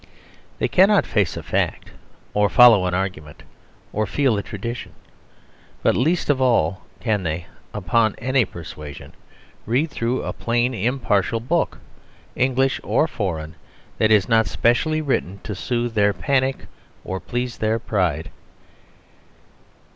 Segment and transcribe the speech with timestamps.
[0.57, 1.91] They cannot face a fact,
[2.33, 3.43] or follow an argument,
[3.93, 4.93] or feel a tradition;
[5.83, 9.13] but, least of all, can they, upon any persuasion,
[9.67, 11.77] read through a plain impartial book,
[12.35, 13.53] English or foreign,
[13.99, 16.65] that is not specially written to soothe their panic
[17.05, 18.31] or to please their pride.